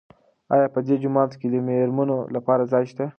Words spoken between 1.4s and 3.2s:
د مېرمنو لپاره ځای شته؟